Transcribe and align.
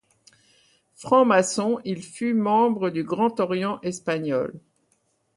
Franc-maçon, 0.95 1.79
il 1.85 2.01
fut 2.01 2.33
membre 2.33 2.89
du 2.89 3.03
Grand 3.03 3.39
Orient 3.39 3.77
Espagnol. 3.83 4.59